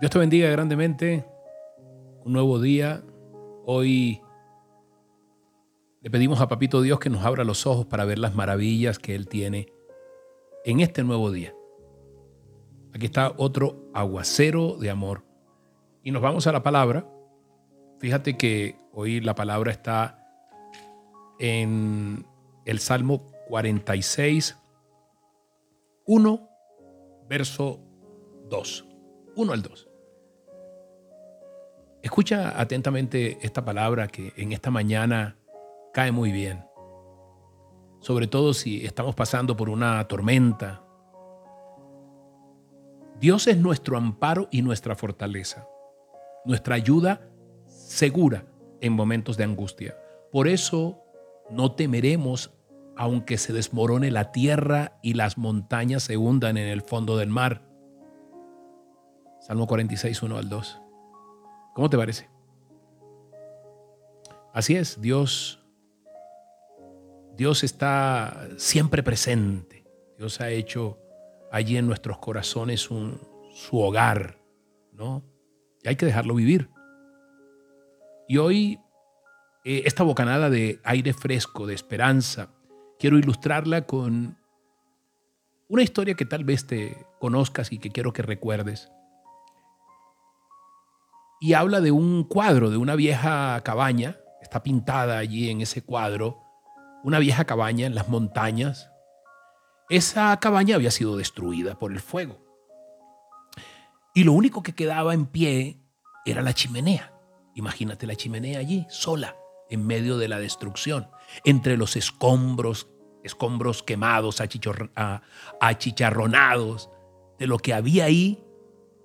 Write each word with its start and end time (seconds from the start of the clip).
Dios 0.00 0.10
te 0.10 0.18
bendiga 0.18 0.48
grandemente. 0.48 1.26
Un 2.24 2.32
nuevo 2.32 2.58
día. 2.58 3.02
Hoy 3.66 4.22
le 6.00 6.10
pedimos 6.10 6.40
a 6.40 6.48
Papito 6.48 6.80
Dios 6.80 6.98
que 6.98 7.10
nos 7.10 7.22
abra 7.22 7.44
los 7.44 7.66
ojos 7.66 7.84
para 7.84 8.06
ver 8.06 8.18
las 8.18 8.34
maravillas 8.34 8.98
que 8.98 9.14
Él 9.14 9.28
tiene 9.28 9.66
en 10.64 10.80
este 10.80 11.04
nuevo 11.04 11.30
día. 11.30 11.54
Aquí 12.94 13.04
está 13.04 13.34
otro 13.36 13.90
aguacero 13.92 14.78
de 14.78 14.88
amor. 14.88 15.22
Y 16.02 16.12
nos 16.12 16.22
vamos 16.22 16.46
a 16.46 16.52
la 16.52 16.62
palabra. 16.62 17.06
Fíjate 17.98 18.38
que 18.38 18.80
hoy 18.94 19.20
la 19.20 19.34
palabra 19.34 19.70
está 19.70 20.26
en 21.38 22.24
el 22.64 22.78
Salmo 22.78 23.26
46, 23.48 24.56
1, 26.06 26.48
verso 27.28 27.80
2. 28.48 28.86
1 29.36 29.52
al 29.52 29.60
2. 29.60 29.89
Escucha 32.02 32.58
atentamente 32.58 33.38
esta 33.42 33.64
palabra 33.64 34.08
que 34.08 34.32
en 34.36 34.52
esta 34.52 34.70
mañana 34.70 35.36
cae 35.92 36.12
muy 36.12 36.32
bien. 36.32 36.64
Sobre 38.00 38.26
todo 38.26 38.54
si 38.54 38.86
estamos 38.86 39.14
pasando 39.14 39.56
por 39.56 39.68
una 39.68 40.02
tormenta. 40.08 40.82
Dios 43.18 43.46
es 43.48 43.58
nuestro 43.58 43.98
amparo 43.98 44.48
y 44.50 44.62
nuestra 44.62 44.96
fortaleza, 44.96 45.66
nuestra 46.46 46.74
ayuda 46.74 47.20
segura 47.66 48.46
en 48.80 48.94
momentos 48.94 49.36
de 49.36 49.44
angustia. 49.44 49.94
Por 50.32 50.48
eso 50.48 51.02
no 51.50 51.72
temeremos 51.72 52.50
aunque 52.96 53.38
se 53.38 53.52
desmorone 53.52 54.10
la 54.10 54.32
tierra 54.32 54.98
y 55.02 55.14
las 55.14 55.38
montañas 55.38 56.02
se 56.02 56.16
hundan 56.16 56.56
en 56.56 56.68
el 56.68 56.80
fondo 56.82 57.16
del 57.16 57.28
mar. 57.28 57.62
Salmo 59.40 59.66
46, 59.66 60.22
1 60.22 60.36
al 60.36 60.48
2. 60.48 60.82
¿Cómo 61.80 61.88
te 61.88 61.96
parece? 61.96 62.28
Así 64.52 64.76
es, 64.76 65.00
Dios, 65.00 65.64
Dios 67.38 67.64
está 67.64 68.50
siempre 68.58 69.02
presente. 69.02 69.86
Dios 70.18 70.42
ha 70.42 70.50
hecho 70.50 70.98
allí 71.50 71.78
en 71.78 71.86
nuestros 71.86 72.18
corazones 72.18 72.90
un, 72.90 73.18
su 73.54 73.78
hogar, 73.78 74.36
¿no? 74.92 75.24
Y 75.82 75.88
hay 75.88 75.96
que 75.96 76.04
dejarlo 76.04 76.34
vivir. 76.34 76.68
Y 78.28 78.36
hoy, 78.36 78.78
eh, 79.64 79.84
esta 79.86 80.02
bocanada 80.02 80.50
de 80.50 80.80
aire 80.84 81.14
fresco, 81.14 81.66
de 81.66 81.72
esperanza, 81.72 82.50
quiero 82.98 83.16
ilustrarla 83.16 83.86
con 83.86 84.36
una 85.66 85.82
historia 85.82 86.12
que 86.12 86.26
tal 86.26 86.44
vez 86.44 86.66
te 86.66 87.06
conozcas 87.18 87.72
y 87.72 87.78
que 87.78 87.88
quiero 87.88 88.12
que 88.12 88.20
recuerdes 88.20 88.90
y 91.40 91.54
habla 91.54 91.80
de 91.80 91.90
un 91.90 92.24
cuadro, 92.24 92.70
de 92.70 92.76
una 92.76 92.94
vieja 92.94 93.58
cabaña, 93.64 94.20
está 94.42 94.62
pintada 94.62 95.16
allí 95.16 95.48
en 95.48 95.62
ese 95.62 95.82
cuadro, 95.82 96.42
una 97.02 97.18
vieja 97.18 97.46
cabaña 97.46 97.86
en 97.86 97.94
las 97.94 98.10
montañas. 98.10 98.90
Esa 99.88 100.38
cabaña 100.38 100.76
había 100.76 100.90
sido 100.90 101.16
destruida 101.16 101.78
por 101.78 101.92
el 101.92 102.00
fuego. 102.00 102.44
Y 104.14 104.24
lo 104.24 104.34
único 104.34 104.62
que 104.62 104.74
quedaba 104.74 105.14
en 105.14 105.24
pie 105.24 105.80
era 106.26 106.42
la 106.42 106.52
chimenea. 106.52 107.14
Imagínate 107.54 108.06
la 108.06 108.16
chimenea 108.16 108.58
allí, 108.58 108.86
sola, 108.90 109.34
en 109.70 109.86
medio 109.86 110.18
de 110.18 110.28
la 110.28 110.38
destrucción, 110.38 111.08
entre 111.44 111.78
los 111.78 111.96
escombros, 111.96 112.90
escombros 113.24 113.82
quemados, 113.82 114.42
achicharronados, 115.60 116.90
de 117.38 117.46
lo 117.46 117.56
que 117.56 117.72
había 117.72 118.04
ahí 118.04 118.44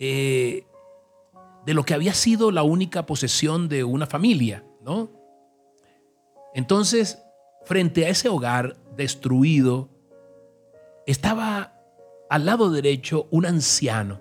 eh, 0.00 0.66
de 1.66 1.74
lo 1.74 1.84
que 1.84 1.94
había 1.94 2.14
sido 2.14 2.52
la 2.52 2.62
única 2.62 3.06
posesión 3.06 3.68
de 3.68 3.82
una 3.82 4.06
familia, 4.06 4.64
¿no? 4.82 5.10
Entonces, 6.54 7.18
frente 7.64 8.06
a 8.06 8.08
ese 8.08 8.28
hogar 8.28 8.76
destruido, 8.96 9.90
estaba 11.06 11.74
al 12.30 12.46
lado 12.46 12.70
derecho 12.70 13.26
un 13.32 13.46
anciano, 13.46 14.20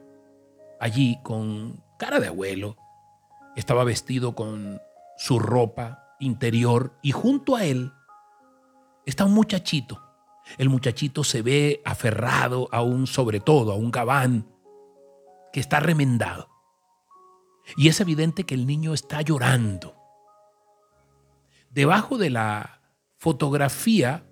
allí 0.80 1.20
con 1.22 1.84
cara 2.00 2.20
de 2.20 2.28
abuelo, 2.28 2.78
estaba 3.56 3.84
vestido 3.84 4.34
con 4.34 4.81
su 5.16 5.38
ropa 5.38 6.16
interior 6.20 6.97
y 7.03 7.12
junto 7.12 7.56
a 7.56 7.64
él 7.64 7.94
está 9.06 9.24
un 9.25 9.36
muchachito. 9.36 10.02
El 10.58 10.70
muchachito 10.70 11.24
se 11.24 11.44
ve 11.44 11.84
aferrado 11.86 12.70
a 12.72 12.81
un 12.81 13.06
sobre 13.06 13.40
todo, 13.40 13.72
a 13.72 13.75
un 13.75 13.91
gabán 13.91 14.47
que 15.53 15.59
está 15.59 15.80
remendado. 15.80 16.55
Y 17.76 17.88
es 17.88 18.00
evidente 18.00 18.46
que 18.46 18.56
el 18.56 18.66
niño 18.66 18.94
está 18.94 19.22
llorando. 19.22 19.96
Debajo 21.70 22.18
de 22.18 22.30
la 22.30 22.81
fotografía 23.18 24.26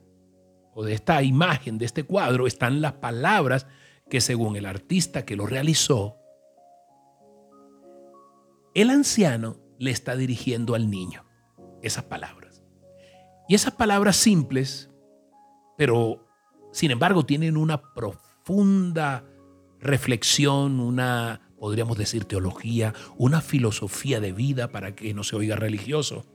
o 0.74 0.84
de 0.84 0.94
esta 0.94 1.22
imagen, 1.24 1.78
de 1.78 1.86
este 1.86 2.04
cuadro, 2.04 2.48
están 2.48 2.82
las 2.82 2.94
palabras 2.94 3.68
que 4.10 4.22
según 4.22 4.56
el 4.56 4.66
artista 4.66 5.26
que 5.26 5.36
lo 5.36 5.46
realizó, 5.46 6.18
el 8.74 8.90
anciano 8.90 9.58
le 9.78 9.92
está 9.92 10.16
dirigiendo 10.16 10.74
al 10.76 10.90
niño 10.90 11.26
esas 11.82 12.06
palabras. 12.06 12.64
Y 13.48 13.56
esas 13.56 13.74
palabras 13.74 14.16
simples, 14.16 14.90
pero 15.78 16.26
sin 16.72 16.92
embargo 16.92 17.26
tienen 17.26 17.58
una 17.58 17.94
profunda 17.94 19.26
reflexión, 19.80 20.80
una 20.80 21.53
podríamos 21.64 21.98
decir 21.98 22.26
teología, 22.26 22.94
una 23.16 23.40
filosofía 23.40 24.20
de 24.20 24.34
vida 24.34 24.74
para 24.74 24.96
que 24.96 25.14
no 25.14 25.24
se 25.24 25.38
oiga 25.38 25.56
religioso. 25.56 26.26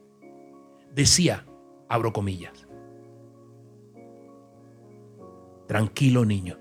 Decía, 0.94 1.44
abro 1.86 2.14
comillas, 2.14 2.66
tranquilo 5.66 6.24
niño, 6.24 6.58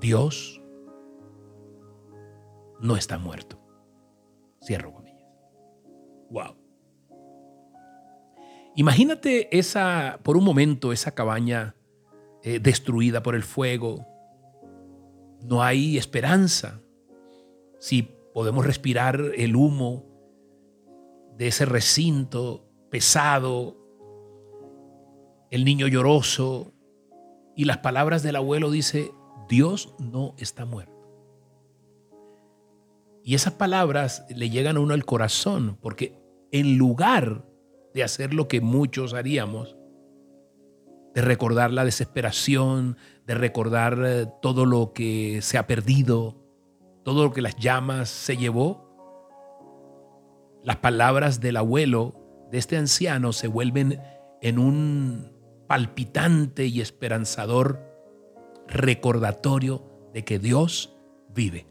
Dios 0.00 0.62
no 2.78 2.96
está 2.96 3.18
muerto. 3.18 3.60
Cierro 4.64 4.92
comillas. 4.92 5.26
Wow. 6.30 6.56
Imagínate 8.76 9.58
esa, 9.58 10.20
por 10.22 10.36
un 10.36 10.44
momento, 10.44 10.92
esa 10.92 11.16
cabaña 11.16 11.74
eh, 12.44 12.60
destruida 12.60 13.24
por 13.24 13.34
el 13.34 13.42
fuego. 13.42 14.06
No 15.42 15.64
hay 15.64 15.98
esperanza 15.98 16.80
si 17.78 18.02
podemos 18.34 18.66
respirar 18.66 19.20
el 19.36 19.56
humo 19.56 20.04
de 21.36 21.48
ese 21.48 21.64
recinto 21.64 22.68
pesado, 22.90 23.76
el 25.50 25.64
niño 25.64 25.86
lloroso, 25.86 26.72
y 27.56 27.64
las 27.64 27.78
palabras 27.78 28.22
del 28.22 28.36
abuelo 28.36 28.70
dice, 28.70 29.10
Dios 29.48 29.94
no 29.98 30.34
está 30.38 30.64
muerto. 30.64 30.92
Y 33.24 33.34
esas 33.34 33.54
palabras 33.54 34.24
le 34.30 34.48
llegan 34.48 34.76
a 34.76 34.80
uno 34.80 34.94
al 34.94 35.04
corazón, 35.04 35.76
porque 35.80 36.18
en 36.52 36.78
lugar 36.78 37.44
de 37.94 38.02
hacer 38.02 38.32
lo 38.32 38.48
que 38.48 38.60
muchos 38.60 39.12
haríamos, 39.12 39.76
de 41.14 41.22
recordar 41.22 41.72
la 41.72 41.84
desesperación, 41.84 42.96
de 43.26 43.34
recordar 43.34 43.98
eh, 44.04 44.26
todo 44.40 44.64
lo 44.66 44.92
que 44.92 45.40
se 45.42 45.58
ha 45.58 45.66
perdido, 45.66 46.47
todo 47.08 47.24
lo 47.24 47.32
que 47.32 47.40
las 47.40 47.56
llamas 47.56 48.10
se 48.10 48.36
llevó, 48.36 48.84
las 50.62 50.76
palabras 50.76 51.40
del 51.40 51.56
abuelo 51.56 52.14
de 52.50 52.58
este 52.58 52.76
anciano 52.76 53.32
se 53.32 53.48
vuelven 53.48 53.98
en 54.42 54.58
un 54.58 55.32
palpitante 55.66 56.66
y 56.66 56.82
esperanzador 56.82 57.80
recordatorio 58.66 60.10
de 60.12 60.22
que 60.22 60.38
Dios 60.38 60.98
vive. 61.30 61.66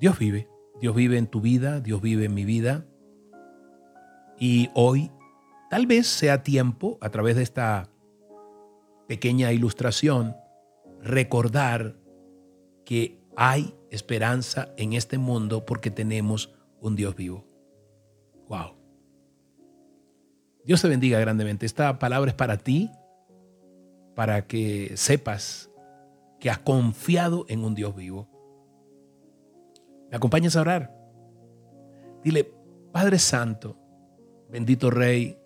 Dios 0.00 0.18
vive, 0.18 0.48
Dios 0.80 0.96
vive 0.96 1.16
en 1.16 1.28
tu 1.28 1.40
vida, 1.40 1.78
Dios 1.78 2.02
vive 2.02 2.24
en 2.24 2.34
mi 2.34 2.44
vida. 2.44 2.84
Y 4.40 4.70
hoy 4.74 5.12
tal 5.70 5.86
vez 5.86 6.08
sea 6.08 6.42
tiempo, 6.42 6.98
a 7.00 7.10
través 7.10 7.36
de 7.36 7.44
esta 7.44 7.90
pequeña 9.06 9.52
ilustración, 9.52 10.34
recordar 11.00 11.94
que 12.84 13.19
hay 13.36 13.74
esperanza 13.90 14.72
en 14.76 14.92
este 14.92 15.18
mundo 15.18 15.64
porque 15.64 15.90
tenemos 15.90 16.52
un 16.80 16.96
Dios 16.96 17.16
vivo. 17.16 17.44
Wow. 18.48 18.74
Dios 20.64 20.82
te 20.82 20.88
bendiga 20.88 21.18
grandemente. 21.20 21.66
Esta 21.66 21.98
palabra 21.98 22.30
es 22.30 22.36
para 22.36 22.58
ti, 22.58 22.90
para 24.14 24.46
que 24.46 24.92
sepas 24.96 25.70
que 26.38 26.50
has 26.50 26.58
confiado 26.58 27.44
en 27.48 27.64
un 27.64 27.74
Dios 27.74 27.94
vivo. 27.94 28.28
¿Me 30.10 30.16
acompañas 30.16 30.56
a 30.56 30.62
orar? 30.62 30.96
Dile, 32.24 32.52
Padre 32.92 33.18
Santo, 33.18 33.76
bendito 34.50 34.90
Rey, 34.90 35.38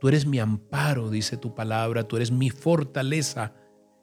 tú 0.00 0.08
eres 0.08 0.26
mi 0.26 0.38
amparo, 0.38 1.10
dice 1.10 1.36
tu 1.36 1.54
palabra, 1.54 2.04
tú 2.04 2.16
eres 2.16 2.30
mi 2.30 2.50
fortaleza 2.50 3.54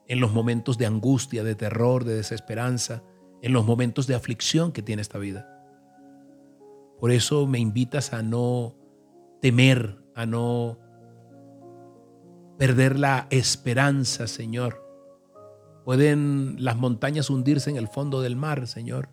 en 0.09 0.19
los 0.19 0.33
momentos 0.33 0.77
de 0.77 0.88
angustia, 0.88 1.44
de 1.44 1.56
terror, 1.56 2.03
de 2.03 2.15
desesperanza, 2.15 3.03
en 3.41 3.53
los 3.53 3.65
momentos 3.65 4.07
de 4.07 4.15
aflicción 4.15 4.73
que 4.73 4.81
tiene 4.81 5.01
esta 5.01 5.19
vida. 5.19 5.47
Por 7.00 7.11
eso 7.11 7.47
me 7.47 7.59
invitas 7.59 8.11
a 8.11 8.21
no 8.21 8.75
temer, 9.41 10.03
a 10.15 10.25
no 10.25 10.79
perder 12.57 13.00
la 13.00 13.27
esperanza, 13.29 14.27
Señor. 14.27 14.85
Pueden 15.85 16.57
las 16.59 16.75
montañas 16.75 17.29
hundirse 17.29 17.69
en 17.69 17.77
el 17.77 17.88
fondo 17.88 18.21
del 18.21 18.35
mar, 18.35 18.67
Señor. 18.67 19.09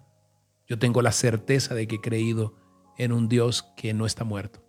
Yo 0.66 0.78
tengo 0.78 1.02
la 1.02 1.12
certeza 1.12 1.74
de 1.74 1.86
que 1.86 1.96
he 1.96 2.00
creído 2.00 2.54
en 2.98 3.12
un 3.12 3.28
Dios 3.28 3.72
que 3.76 3.94
no 3.94 4.06
está 4.06 4.24
muerto. 4.24 4.64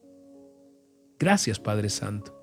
Gracias, 1.17 1.59
Padre 1.59 1.89
Santo. 1.89 2.37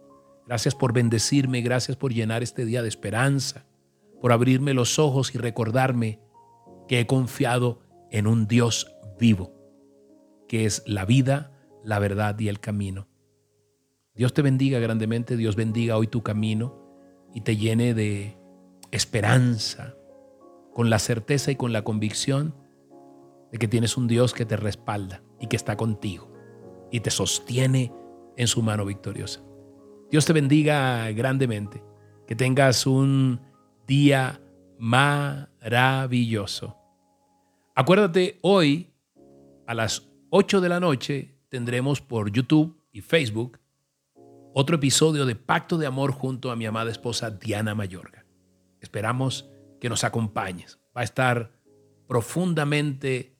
Gracias 0.46 0.74
por 0.74 0.92
bendecirme, 0.92 1.60
gracias 1.60 1.96
por 1.96 2.12
llenar 2.12 2.42
este 2.42 2.64
día 2.64 2.82
de 2.82 2.88
esperanza, 2.88 3.64
por 4.20 4.32
abrirme 4.32 4.74
los 4.74 4.98
ojos 4.98 5.34
y 5.34 5.38
recordarme 5.38 6.20
que 6.88 7.00
he 7.00 7.06
confiado 7.06 7.80
en 8.10 8.26
un 8.26 8.46
Dios 8.46 8.94
vivo, 9.18 9.52
que 10.48 10.64
es 10.64 10.82
la 10.86 11.04
vida, 11.04 11.52
la 11.82 11.98
verdad 11.98 12.38
y 12.38 12.48
el 12.48 12.60
camino. 12.60 13.08
Dios 14.14 14.32
te 14.32 14.42
bendiga 14.42 14.78
grandemente, 14.78 15.36
Dios 15.36 15.56
bendiga 15.56 15.96
hoy 15.96 16.06
tu 16.06 16.22
camino 16.22 16.80
y 17.34 17.40
te 17.40 17.56
llene 17.56 17.94
de 17.94 18.38
esperanza, 18.92 19.96
con 20.72 20.90
la 20.90 20.98
certeza 20.98 21.50
y 21.50 21.56
con 21.56 21.72
la 21.72 21.82
convicción 21.82 22.54
de 23.50 23.58
que 23.58 23.68
tienes 23.68 23.96
un 23.96 24.08
Dios 24.08 24.34
que 24.34 24.44
te 24.44 24.56
respalda 24.56 25.22
y 25.40 25.46
que 25.46 25.56
está 25.56 25.76
contigo 25.76 26.32
y 26.90 27.00
te 27.00 27.10
sostiene 27.10 27.92
en 28.36 28.46
su 28.46 28.62
mano 28.62 28.84
victoriosa. 28.84 29.40
Dios 30.10 30.26
te 30.26 30.32
bendiga 30.32 31.10
grandemente, 31.12 31.82
que 32.26 32.36
tengas 32.36 32.86
un 32.86 33.40
día 33.86 34.40
maravilloso. 34.78 36.76
Acuérdate, 37.74 38.38
hoy 38.42 38.92
a 39.66 39.74
las 39.74 40.08
8 40.30 40.60
de 40.60 40.68
la 40.68 40.80
noche 40.80 41.34
tendremos 41.48 42.00
por 42.00 42.30
YouTube 42.30 42.80
y 42.92 43.00
Facebook 43.00 43.58
otro 44.52 44.76
episodio 44.76 45.26
de 45.26 45.34
Pacto 45.34 45.78
de 45.78 45.86
Amor 45.86 46.12
junto 46.12 46.52
a 46.52 46.56
mi 46.56 46.64
amada 46.64 46.90
esposa 46.90 47.30
Diana 47.30 47.74
Mayorga. 47.74 48.24
Esperamos 48.80 49.50
que 49.80 49.88
nos 49.88 50.04
acompañes. 50.04 50.78
Va 50.96 51.00
a 51.00 51.04
estar 51.04 51.50
profundamente 52.06 53.36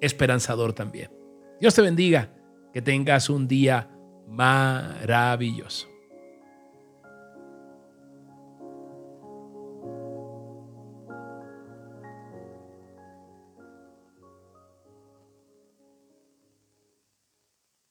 esperanzador 0.00 0.72
también. 0.72 1.10
Dios 1.60 1.74
te 1.74 1.82
bendiga, 1.82 2.30
que 2.72 2.80
tengas 2.80 3.28
un 3.28 3.46
día 3.46 3.90
maravilloso. 4.26 5.93